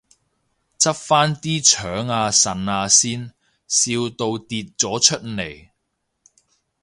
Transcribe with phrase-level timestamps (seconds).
[0.79, 3.33] 執返啲腸啊腎啊先，
[3.67, 5.69] 笑到跌咗出嚟